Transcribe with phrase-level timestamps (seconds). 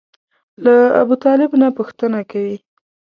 [0.63, 2.57] له ابوطالب نه پوښتنه کوي.